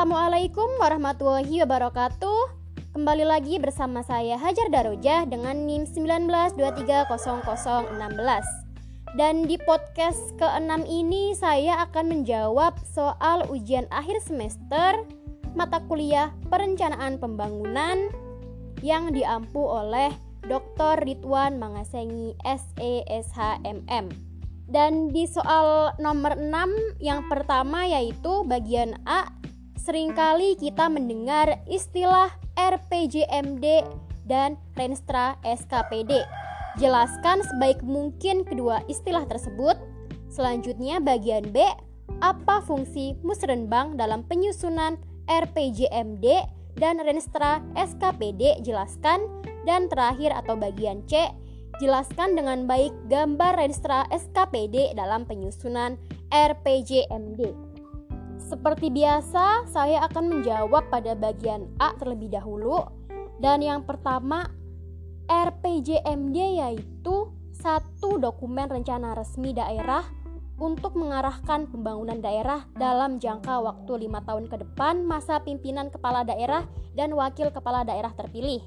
Assalamualaikum 0.00 0.80
warahmatullahi 0.80 1.60
wabarakatuh. 1.60 2.56
Kembali 2.96 3.20
lagi 3.20 3.60
bersama 3.60 4.00
saya 4.00 4.40
Hajar 4.40 4.72
Darojah 4.72 5.28
dengan 5.28 5.68
NIM 5.68 5.84
192300016. 5.84 8.00
Dan 9.20 9.44
di 9.44 9.60
podcast 9.60 10.32
ke-6 10.40 10.88
ini 10.88 11.36
saya 11.36 11.84
akan 11.84 12.16
menjawab 12.16 12.80
soal 12.80 13.44
ujian 13.52 13.84
akhir 13.92 14.24
semester 14.24 15.04
mata 15.52 15.84
kuliah 15.84 16.32
Perencanaan 16.48 17.20
Pembangunan 17.20 18.08
yang 18.80 19.12
diampu 19.12 19.60
oleh 19.60 20.16
Dr. 20.48 21.04
Ridwan 21.04 21.60
Mangasengi 21.60 22.40
SESHMM. 22.40 24.08
Dan 24.64 25.12
di 25.12 25.28
soal 25.28 25.92
nomor 26.00 26.40
6 26.40 27.04
yang 27.04 27.28
pertama 27.28 27.84
yaitu 27.84 28.48
bagian 28.48 28.96
A 29.04 29.39
Seringkali 29.80 30.60
kita 30.60 30.92
mendengar 30.92 31.64
istilah 31.64 32.28
RPJMD 32.52 33.88
dan 34.28 34.60
Renstra 34.76 35.40
SKPD. 35.40 36.20
Jelaskan 36.76 37.40
sebaik 37.40 37.80
mungkin 37.80 38.44
kedua 38.44 38.84
istilah 38.92 39.24
tersebut. 39.24 39.80
Selanjutnya 40.28 41.00
bagian 41.00 41.48
B, 41.48 41.64
apa 42.20 42.60
fungsi 42.62 43.16
musrenbang 43.24 43.96
dalam 43.96 44.20
penyusunan 44.28 45.00
RPJMD 45.26 46.26
dan 46.76 47.00
Renstra 47.00 47.64
SKPD 47.72 48.60
jelaskan 48.60 49.24
dan 49.64 49.88
terakhir 49.88 50.36
atau 50.36 50.60
bagian 50.60 51.02
C 51.08 51.32
Jelaskan 51.80 52.36
dengan 52.36 52.68
baik 52.68 52.92
gambar 53.08 53.56
registra 53.56 54.04
SKPD 54.12 54.92
dalam 54.92 55.24
penyusunan 55.24 55.96
RPJMD. 56.28 57.69
Seperti 58.50 58.90
biasa, 58.90 59.70
saya 59.70 60.02
akan 60.10 60.26
menjawab 60.26 60.90
pada 60.90 61.14
bagian 61.14 61.70
A 61.78 61.94
terlebih 62.02 62.34
dahulu. 62.34 62.82
Dan 63.38 63.62
yang 63.62 63.86
pertama, 63.86 64.50
RPJMD 65.30 66.58
yaitu 66.58 67.30
satu 67.54 68.18
dokumen 68.18 68.66
rencana 68.66 69.14
resmi 69.14 69.54
daerah 69.54 70.02
untuk 70.58 70.98
mengarahkan 70.98 71.70
pembangunan 71.70 72.18
daerah 72.18 72.66
dalam 72.74 73.22
jangka 73.22 73.62
waktu 73.62 74.10
lima 74.10 74.18
tahun 74.26 74.50
ke 74.50 74.66
depan 74.66 75.06
masa 75.06 75.38
pimpinan 75.46 75.86
kepala 75.86 76.26
daerah 76.26 76.66
dan 76.98 77.14
wakil 77.14 77.54
kepala 77.54 77.86
daerah 77.86 78.10
terpilih. 78.18 78.66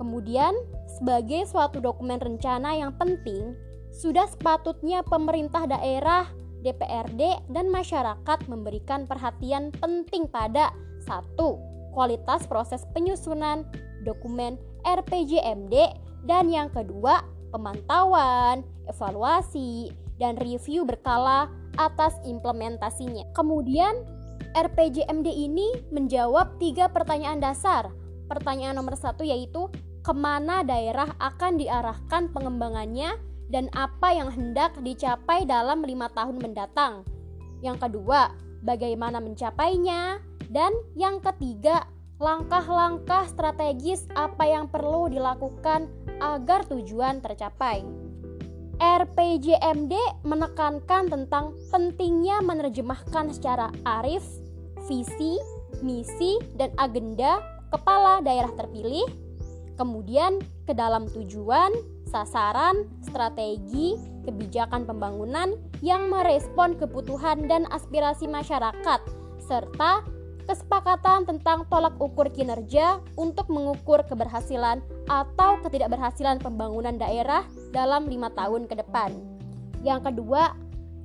Kemudian, 0.00 0.56
sebagai 0.88 1.44
suatu 1.44 1.84
dokumen 1.84 2.16
rencana 2.16 2.80
yang 2.80 2.96
penting, 2.96 3.52
sudah 3.92 4.24
sepatutnya 4.24 5.04
pemerintah 5.04 5.68
daerah, 5.68 6.24
DPRD, 6.60 7.50
dan 7.52 7.72
masyarakat 7.72 8.38
memberikan 8.46 9.08
perhatian 9.08 9.72
penting 9.80 10.28
pada 10.28 10.72
satu 11.04 11.56
kualitas 11.96 12.46
proses 12.46 12.86
penyusunan 12.94 13.66
dokumen 14.06 14.56
RPJMD 14.86 15.74
dan 16.24 16.48
yang 16.48 16.68
kedua 16.72 17.24
pemantauan, 17.50 18.62
evaluasi, 18.86 19.90
dan 20.20 20.38
review 20.38 20.86
berkala 20.86 21.50
atas 21.80 22.16
implementasinya. 22.28 23.26
Kemudian 23.34 24.06
RPJMD 24.52 25.28
ini 25.30 25.68
menjawab 25.90 26.58
tiga 26.58 26.90
pertanyaan 26.90 27.40
dasar. 27.40 27.90
Pertanyaan 28.30 28.78
nomor 28.78 28.94
satu 28.94 29.26
yaitu 29.26 29.66
ke 30.00 30.12
mana 30.14 30.64
daerah 30.64 31.12
akan 31.18 31.60
diarahkan 31.60 32.32
pengembangannya 32.32 33.29
dan 33.50 33.66
apa 33.74 34.14
yang 34.14 34.30
hendak 34.30 34.74
dicapai 34.80 35.42
dalam 35.44 35.82
lima 35.82 36.06
tahun 36.14 36.38
mendatang. 36.38 37.02
Yang 37.60 37.90
kedua, 37.90 38.32
bagaimana 38.62 39.18
mencapainya. 39.18 40.22
Dan 40.50 40.74
yang 40.98 41.22
ketiga, 41.22 41.86
langkah-langkah 42.18 43.30
strategis 43.30 44.06
apa 44.18 44.42
yang 44.42 44.66
perlu 44.66 45.06
dilakukan 45.06 45.86
agar 46.18 46.66
tujuan 46.66 47.22
tercapai. 47.22 47.86
RPJMD 48.80 50.24
menekankan 50.24 51.12
tentang 51.12 51.52
pentingnya 51.68 52.40
menerjemahkan 52.40 53.30
secara 53.30 53.68
arif 53.84 54.24
visi, 54.88 55.36
misi, 55.84 56.40
dan 56.56 56.72
agenda 56.80 57.44
kepala 57.70 58.24
daerah 58.24 58.50
terpilih 58.56 59.29
kemudian 59.80 60.44
ke 60.68 60.76
dalam 60.76 61.08
tujuan, 61.08 61.72
sasaran, 62.04 62.84
strategi, 63.00 63.96
kebijakan 64.28 64.84
pembangunan 64.84 65.56
yang 65.80 66.12
merespon 66.12 66.76
kebutuhan 66.76 67.48
dan 67.48 67.64
aspirasi 67.72 68.28
masyarakat, 68.28 69.00
serta 69.40 70.04
kesepakatan 70.44 71.24
tentang 71.24 71.64
tolak 71.72 71.96
ukur 71.96 72.28
kinerja 72.28 73.00
untuk 73.16 73.48
mengukur 73.48 74.04
keberhasilan 74.04 74.84
atau 75.08 75.56
ketidakberhasilan 75.64 76.42
pembangunan 76.44 77.00
daerah 77.00 77.48
dalam 77.72 78.04
lima 78.04 78.28
tahun 78.36 78.68
ke 78.68 78.84
depan. 78.84 79.16
Yang 79.80 80.12
kedua, 80.12 80.52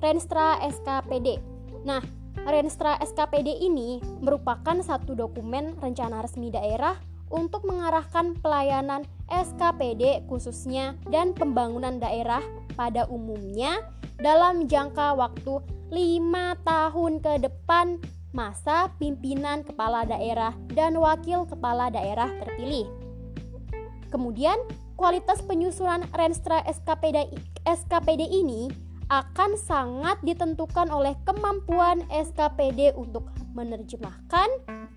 Renstra 0.04 0.60
SKPD. 0.60 1.40
Nah, 1.88 2.04
Renstra 2.44 3.00
SKPD 3.00 3.64
ini 3.64 4.02
merupakan 4.20 4.76
satu 4.84 5.16
dokumen 5.16 5.78
rencana 5.80 6.20
resmi 6.20 6.52
daerah 6.52 7.15
untuk 7.30 7.66
mengarahkan 7.66 8.38
pelayanan 8.38 9.02
SKPD 9.26 10.26
khususnya 10.30 10.94
dan 11.10 11.34
pembangunan 11.34 11.98
daerah 11.98 12.42
pada 12.78 13.08
umumnya 13.10 13.82
dalam 14.20 14.70
jangka 14.70 15.16
waktu 15.18 15.60
5 15.90 16.66
tahun 16.66 17.12
ke 17.20 17.32
depan 17.46 18.00
masa 18.36 18.92
pimpinan 19.00 19.64
kepala 19.64 20.04
daerah 20.04 20.52
dan 20.76 20.96
wakil 21.00 21.48
kepala 21.48 21.88
daerah 21.88 22.28
terpilih. 22.44 22.84
Kemudian, 24.12 24.56
kualitas 24.94 25.40
penyusunan 25.44 26.04
Renstra 26.12 26.60
SKPD, 26.68 27.32
SKPD 27.64 28.22
ini 28.28 28.85
akan 29.06 29.54
sangat 29.54 30.18
ditentukan 30.26 30.90
oleh 30.90 31.14
kemampuan 31.22 32.02
SKPD 32.10 32.94
untuk 32.98 33.30
menerjemahkan, 33.54 34.48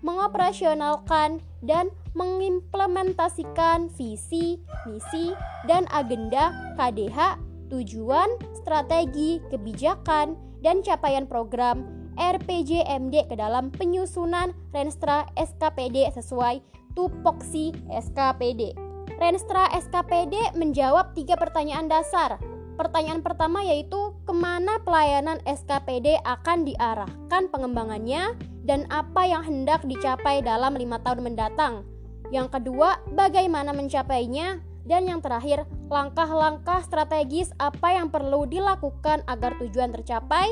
mengoperasionalkan, 0.02 1.38
dan 1.62 1.94
mengimplementasikan 2.18 3.92
visi, 3.94 4.58
misi, 4.88 5.32
dan 5.70 5.86
agenda 5.94 6.50
KDH, 6.74 7.38
tujuan, 7.70 8.28
strategi, 8.58 9.38
kebijakan, 9.48 10.34
dan 10.60 10.82
capaian 10.82 11.24
program 11.24 11.86
RPJMD 12.18 13.32
ke 13.32 13.34
dalam 13.38 13.72
penyusunan 13.72 14.52
Renstra 14.74 15.24
SKPD 15.38 16.10
sesuai 16.12 16.60
tupoksi 16.98 17.72
SKPD. 17.88 18.74
Renstra 19.16 19.70
SKPD 19.72 20.58
menjawab 20.58 21.12
tiga 21.16 21.36
pertanyaan 21.36 21.88
dasar 21.88 22.49
Pertanyaan 22.80 23.20
pertama 23.20 23.60
yaitu 23.60 24.16
ke 24.24 24.32
mana 24.32 24.80
pelayanan 24.80 25.36
SKPD 25.44 26.16
akan 26.24 26.64
diarahkan 26.64 27.52
pengembangannya 27.52 28.32
dan 28.64 28.88
apa 28.88 29.28
yang 29.28 29.44
hendak 29.44 29.84
dicapai 29.84 30.40
dalam 30.40 30.72
lima 30.80 30.96
tahun 31.04 31.28
mendatang. 31.28 31.84
Yang 32.32 32.56
kedua, 32.56 32.96
bagaimana 33.12 33.76
mencapainya? 33.76 34.64
Dan 34.88 35.12
yang 35.12 35.20
terakhir, 35.20 35.68
langkah-langkah 35.92 36.80
strategis 36.80 37.52
apa 37.60 38.00
yang 38.00 38.08
perlu 38.08 38.48
dilakukan 38.48 39.28
agar 39.28 39.60
tujuan 39.60 39.92
tercapai 39.92 40.48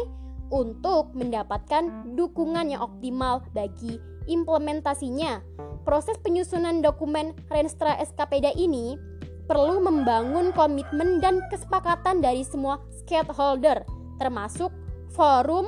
untuk 0.52 1.16
mendapatkan 1.16 2.12
dukungan 2.12 2.76
yang 2.76 2.84
optimal 2.84 3.40
bagi 3.56 3.96
implementasinya. 4.28 5.40
Proses 5.88 6.20
penyusunan 6.20 6.84
dokumen 6.84 7.32
Renstra 7.48 7.96
SKPD 7.96 8.52
ini 8.60 9.00
perlu 9.48 9.80
membangun 9.80 10.52
komitmen 10.52 11.24
dan 11.24 11.40
kesepakatan 11.48 12.20
dari 12.20 12.44
semua 12.44 12.78
stakeholder, 12.92 13.82
termasuk 14.20 14.68
forum 15.16 15.64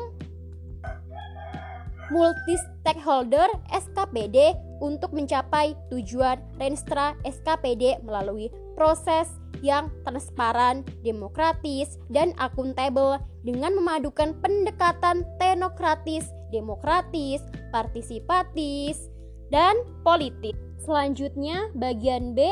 multi 2.12 2.60
stakeholder 2.60 3.48
SKPD 3.72 4.54
untuk 4.84 5.16
mencapai 5.16 5.72
tujuan 5.88 6.36
Renstra 6.60 7.16
SKPD 7.24 8.04
melalui 8.04 8.52
proses 8.76 9.30
yang 9.60 9.92
transparan, 10.08 10.84
demokratis, 11.04 12.00
dan 12.08 12.32
akuntabel 12.40 13.20
dengan 13.44 13.76
memadukan 13.76 14.36
pendekatan 14.40 15.24
teknokratis, 15.36 16.28
demokratis, 16.48 17.44
partisipatis, 17.68 19.08
dan 19.52 19.76
politik. 20.00 20.56
Selanjutnya, 20.80 21.68
bagian 21.76 22.32
B 22.32 22.48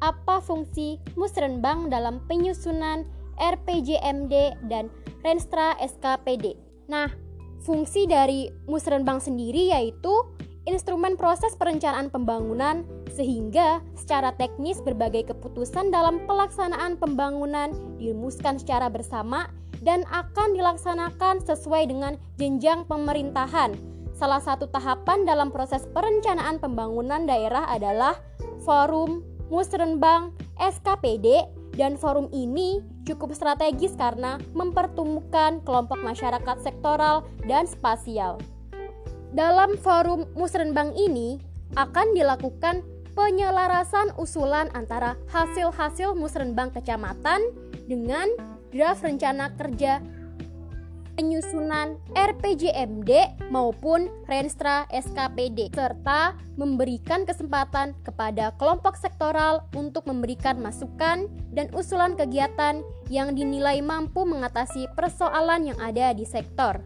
apa 0.00 0.42
fungsi 0.44 1.00
musrenbang 1.16 1.88
dalam 1.88 2.20
penyusunan 2.28 3.04
RPJMD 3.36 4.64
dan 4.68 4.88
Renstra 5.20 5.76
SKPD. 5.80 6.56
Nah, 6.88 7.10
fungsi 7.60 8.08
dari 8.08 8.48
musrenbang 8.70 9.20
sendiri 9.20 9.74
yaitu 9.74 10.12
instrumen 10.66 11.14
proses 11.14 11.54
perencanaan 11.54 12.10
pembangunan 12.10 12.82
sehingga 13.14 13.80
secara 13.96 14.34
teknis 14.34 14.82
berbagai 14.82 15.32
keputusan 15.34 15.88
dalam 15.90 16.24
pelaksanaan 16.28 16.98
pembangunan 17.00 17.72
dirumuskan 17.96 18.60
secara 18.60 18.90
bersama 18.90 19.48
dan 19.84 20.02
akan 20.10 20.56
dilaksanakan 20.56 21.44
sesuai 21.44 21.88
dengan 21.88 22.18
jenjang 22.40 22.84
pemerintahan 22.88 23.76
salah 24.16 24.40
satu 24.40 24.66
tahapan 24.72 25.28
dalam 25.28 25.52
proses 25.52 25.84
perencanaan 25.92 26.56
pembangunan 26.56 27.28
daerah 27.28 27.68
adalah 27.68 28.16
Forum 28.64 29.35
Musrenbang 29.46 30.34
SKPD 30.58 31.46
dan 31.76 31.94
forum 31.94 32.26
ini 32.34 32.82
cukup 33.06 33.30
strategis 33.36 33.94
karena 33.94 34.40
mempertemukan 34.56 35.62
kelompok 35.62 36.00
masyarakat 36.02 36.56
sektoral 36.64 37.28
dan 37.46 37.68
spasial. 37.68 38.40
Dalam 39.30 39.76
forum 39.78 40.26
Musrenbang 40.34 40.96
ini 40.96 41.38
akan 41.76 42.16
dilakukan 42.16 42.82
penyelarasan 43.16 44.12
usulan 44.20 44.68
antara 44.76 45.16
hasil-hasil 45.32 46.12
musrenbang 46.12 46.68
kecamatan 46.68 47.40
dengan 47.88 48.28
draft 48.70 49.02
rencana 49.02 49.56
kerja 49.56 50.04
penyusunan 51.16 51.96
RPJMD 52.12 53.40
maupun 53.48 54.12
Renstra 54.28 54.84
SKPD 54.92 55.72
serta 55.72 56.36
memberikan 56.60 57.24
kesempatan 57.24 57.96
kepada 58.04 58.52
kelompok 58.60 59.00
sektoral 59.00 59.64
untuk 59.72 60.04
memberikan 60.04 60.60
masukan 60.60 61.26
dan 61.56 61.66
usulan 61.72 62.14
kegiatan 62.14 62.84
yang 63.08 63.32
dinilai 63.32 63.80
mampu 63.80 64.28
mengatasi 64.28 64.86
persoalan 64.92 65.72
yang 65.72 65.78
ada 65.80 66.12
di 66.12 66.28
sektor. 66.28 66.84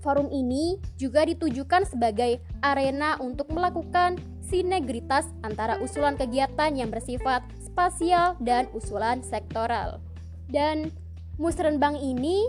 Forum 0.00 0.32
ini 0.32 0.80
juga 0.96 1.28
ditujukan 1.28 1.84
sebagai 1.84 2.40
arena 2.64 3.20
untuk 3.20 3.52
melakukan 3.52 4.16
sinergitas 4.40 5.28
antara 5.44 5.76
usulan 5.84 6.16
kegiatan 6.16 6.72
yang 6.72 6.88
bersifat 6.88 7.44
spasial 7.60 8.34
dan 8.40 8.66
usulan 8.72 9.20
sektoral. 9.20 10.00
Dan 10.48 10.88
musrenbang 11.36 12.00
ini 12.00 12.48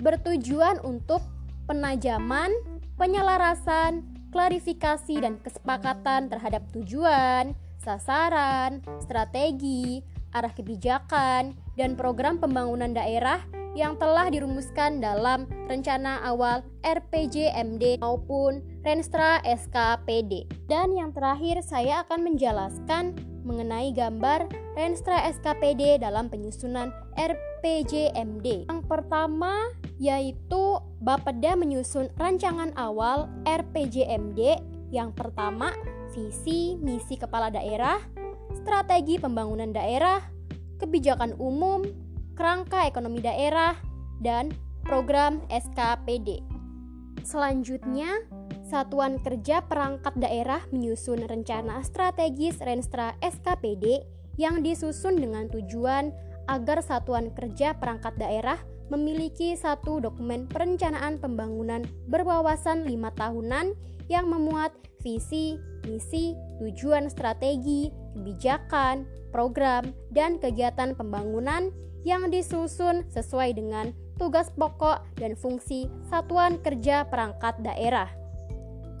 bertujuan 0.00 0.80
untuk 0.82 1.22
penajaman, 1.68 2.50
penyelarasan, 2.98 4.02
klarifikasi 4.34 5.20
dan 5.20 5.38
kesepakatan 5.44 6.26
terhadap 6.32 6.66
tujuan, 6.74 7.54
sasaran, 7.78 8.82
strategi, 9.02 10.04
arah 10.30 10.52
kebijakan, 10.52 11.54
dan 11.74 11.94
program 11.98 12.38
pembangunan 12.38 12.92
daerah 12.92 13.42
yang 13.78 13.94
telah 14.02 14.26
dirumuskan 14.26 14.98
dalam 14.98 15.46
rencana 15.70 16.18
awal 16.26 16.66
RPJMD 16.82 18.02
maupun 18.02 18.62
Renstra 18.82 19.38
SKPD. 19.46 20.50
Dan 20.66 20.98
yang 20.98 21.14
terakhir 21.14 21.62
saya 21.62 22.02
akan 22.02 22.34
menjelaskan 22.34 23.14
mengenai 23.46 23.94
gambar 23.94 24.50
Renstra 24.74 25.22
SKPD 25.30 26.02
dalam 26.02 26.26
penyusunan 26.26 26.90
RPJMD. 27.14 28.66
Yang 28.66 28.82
pertama 28.90 29.70
yaitu 30.00 30.80
Bapeda 31.04 31.54
menyusun 31.54 32.08
rancangan 32.16 32.72
awal 32.74 33.28
RPJMD 33.44 34.40
yang 34.90 35.12
pertama 35.12 35.76
visi 36.16 36.74
misi 36.80 37.14
kepala 37.14 37.52
daerah, 37.52 38.00
strategi 38.56 39.20
pembangunan 39.20 39.70
daerah, 39.70 40.18
kebijakan 40.80 41.36
umum, 41.38 41.86
kerangka 42.34 42.88
ekonomi 42.88 43.22
daerah, 43.22 43.78
dan 44.18 44.50
program 44.82 45.44
SKPD. 45.52 46.42
Selanjutnya, 47.22 48.24
Satuan 48.66 49.20
Kerja 49.20 49.66
Perangkat 49.66 50.16
Daerah 50.16 50.62
menyusun 50.70 51.26
rencana 51.26 51.82
strategis 51.84 52.58
Renstra 52.62 53.18
SKPD 53.20 54.02
yang 54.38 54.62
disusun 54.64 55.20
dengan 55.20 55.50
tujuan 55.52 56.14
agar 56.48 56.80
Satuan 56.80 57.34
Kerja 57.34 57.76
Perangkat 57.76 58.16
Daerah 58.16 58.58
memiliki 58.90 59.54
satu 59.54 60.02
dokumen 60.02 60.50
perencanaan 60.50 61.16
pembangunan 61.22 61.86
berwawasan 62.10 62.84
lima 62.84 63.14
tahunan 63.14 63.72
yang 64.10 64.26
memuat 64.26 64.74
visi, 65.00 65.56
misi, 65.86 66.34
tujuan 66.58 67.08
strategi, 67.08 67.88
kebijakan, 68.18 69.06
program, 69.30 69.94
dan 70.10 70.36
kegiatan 70.42 70.92
pembangunan 70.98 71.70
yang 72.02 72.28
disusun 72.28 73.06
sesuai 73.14 73.54
dengan 73.56 73.94
tugas 74.20 74.52
pokok 74.52 75.00
dan 75.16 75.38
fungsi 75.38 75.88
satuan 76.10 76.60
kerja 76.60 77.08
perangkat 77.08 77.56
daerah. 77.64 78.10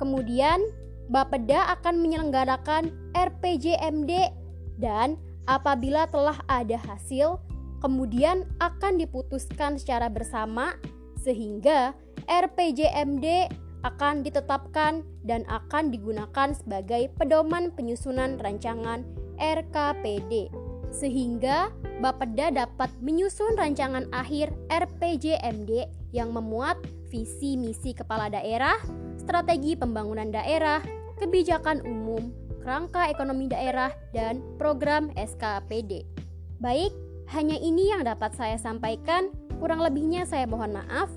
Kemudian, 0.00 0.62
Bapeda 1.10 1.74
akan 1.74 2.06
menyelenggarakan 2.06 2.94
RPJMD 3.18 4.30
dan 4.78 5.18
apabila 5.50 6.06
telah 6.06 6.38
ada 6.46 6.78
hasil, 6.78 7.42
kemudian 7.80 8.46
akan 8.60 9.00
diputuskan 9.00 9.80
secara 9.80 10.12
bersama 10.12 10.76
sehingga 11.20 11.96
RPJMD 12.28 13.50
akan 13.80 14.20
ditetapkan 14.20 15.02
dan 15.24 15.48
akan 15.48 15.88
digunakan 15.88 16.52
sebagai 16.52 17.08
pedoman 17.16 17.72
penyusunan 17.72 18.36
rancangan 18.40 19.04
RKPD 19.40 20.52
sehingga 20.90 21.70
Bapeda 22.00 22.48
dapat 22.48 22.88
menyusun 23.04 23.60
rancangan 23.60 24.08
akhir 24.10 24.56
RPJMD 24.72 25.84
yang 26.16 26.32
memuat 26.32 26.80
visi 27.12 27.60
misi 27.60 27.92
kepala 27.92 28.32
daerah, 28.32 28.80
strategi 29.20 29.76
pembangunan 29.76 30.32
daerah, 30.32 30.80
kebijakan 31.20 31.84
umum, 31.84 32.32
kerangka 32.64 33.12
ekonomi 33.12 33.52
daerah, 33.52 33.92
dan 34.16 34.40
program 34.56 35.12
SKPD. 35.12 36.08
Baik, 36.56 36.92
hanya 37.30 37.54
ini 37.62 37.94
yang 37.94 38.02
dapat 38.02 38.34
saya 38.34 38.58
sampaikan. 38.58 39.30
Kurang 39.62 39.78
lebihnya 39.82 40.26
saya 40.26 40.50
mohon 40.50 40.74
maaf. 40.74 41.10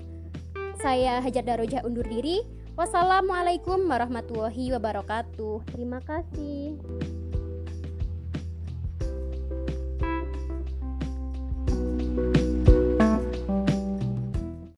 Saya 0.78 1.18
Hajar 1.18 1.42
Darojah 1.42 1.82
undur 1.82 2.06
diri. 2.06 2.46
Wassalamualaikum 2.74 3.86
warahmatullahi 3.86 4.74
wabarakatuh. 4.74 5.62
Terima 5.74 6.02
kasih. 6.02 6.78